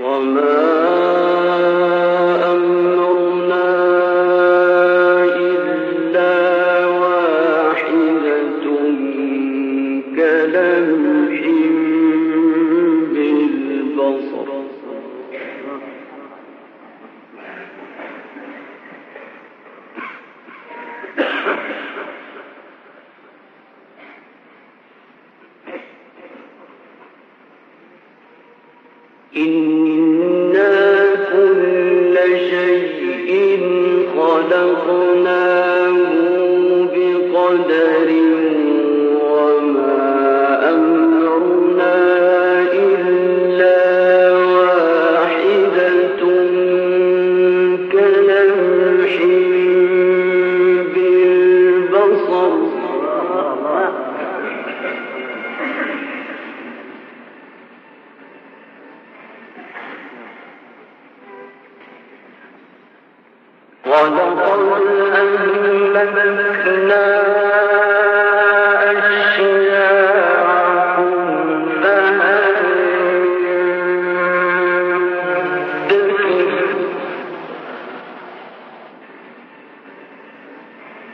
[0.00, 0.79] Amen.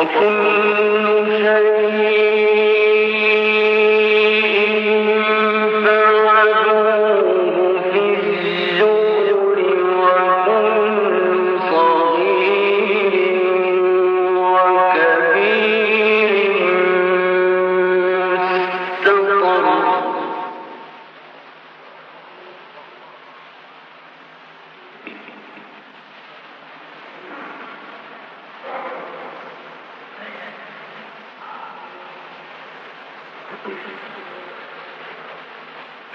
[0.00, 1.07] وكنا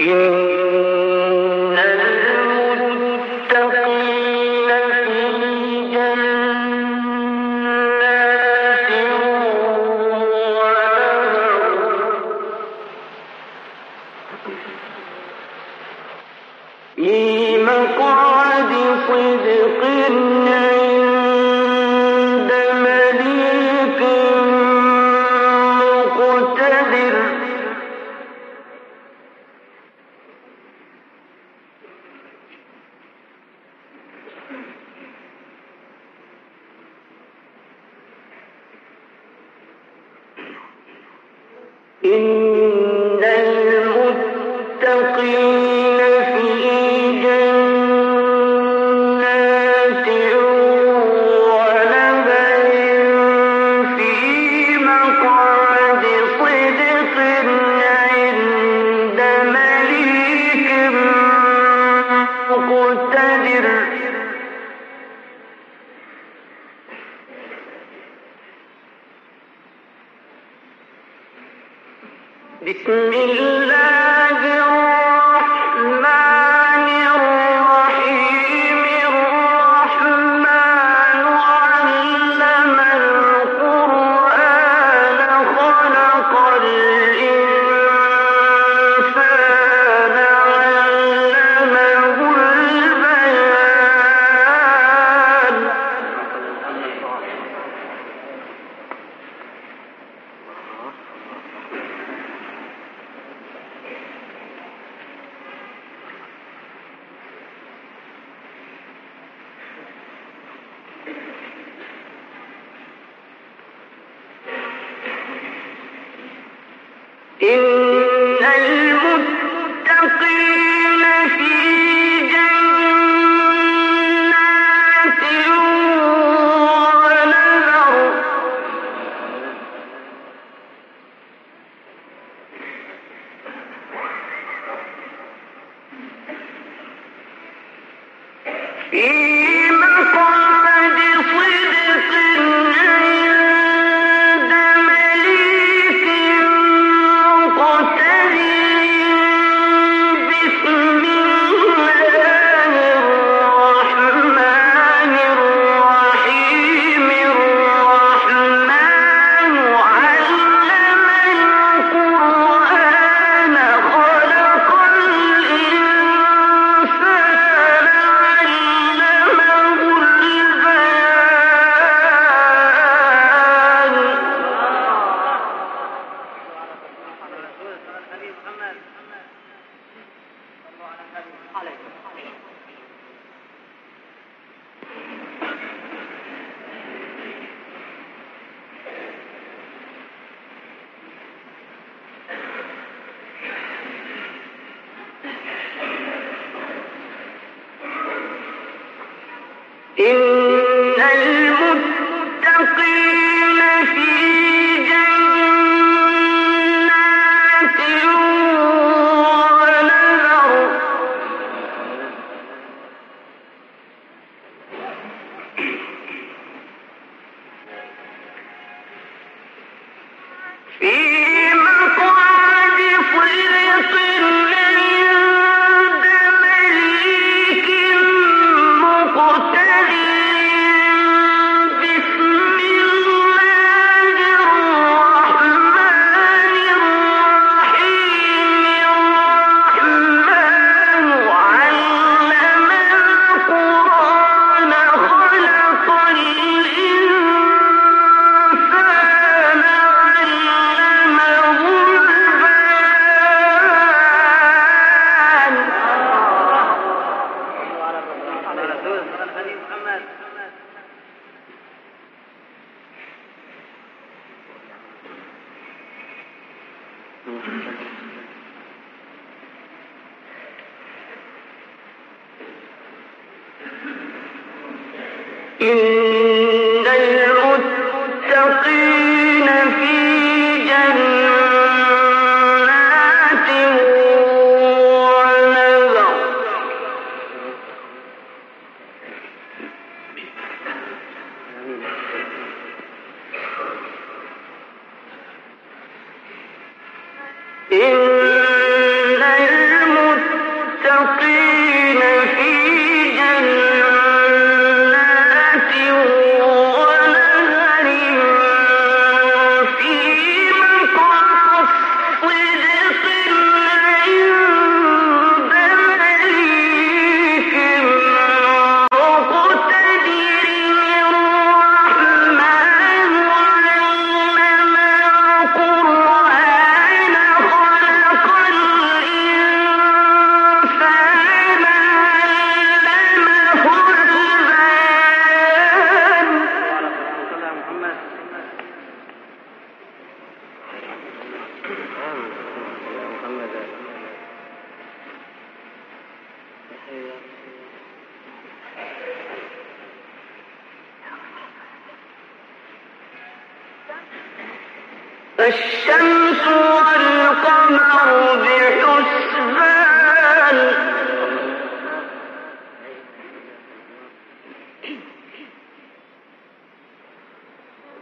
[0.01, 0.92] إن
[42.05, 42.52] إن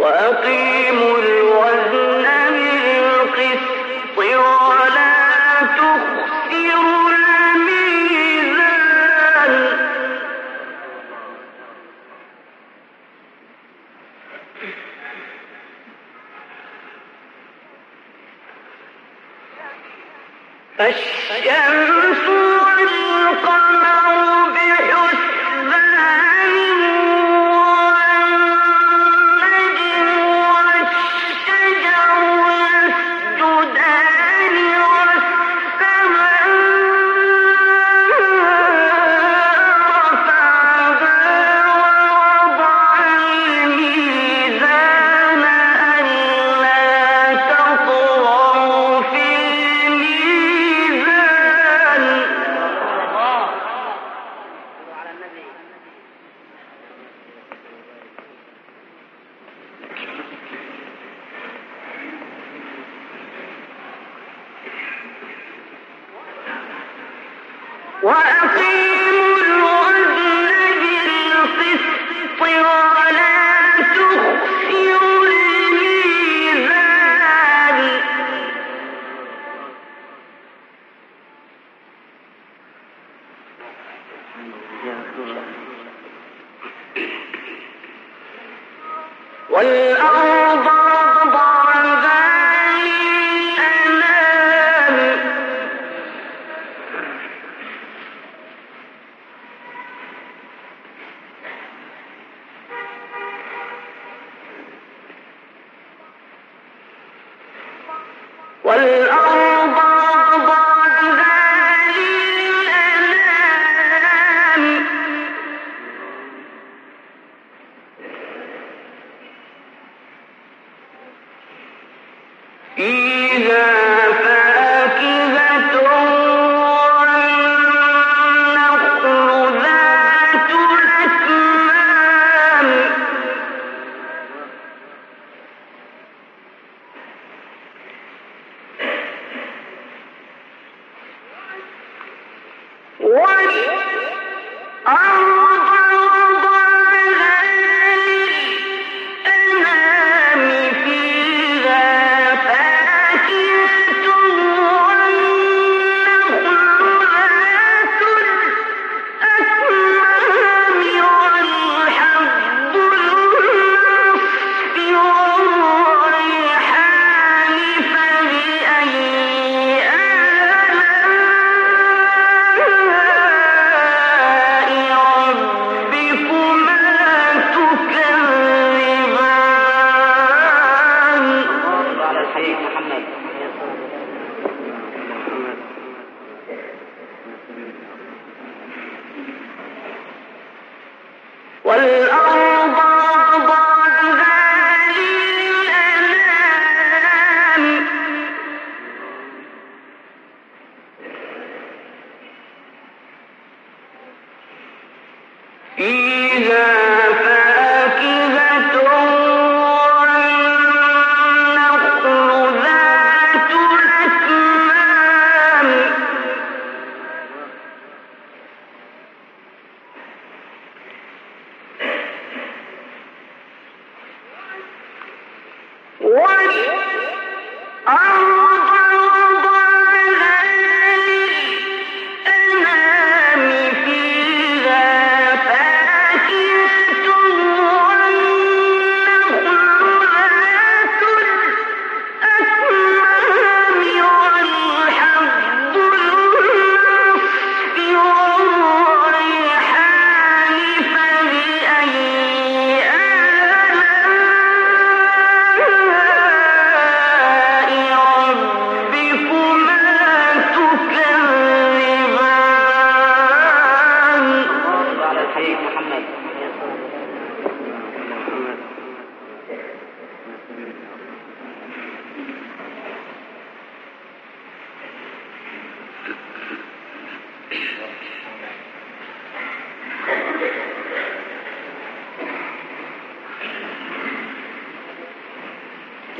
[0.06, 0.65] وأقيم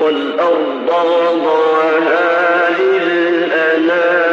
[0.00, 4.25] والأرض وضعها للأنام.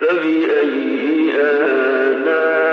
[0.00, 2.69] فبأي آلام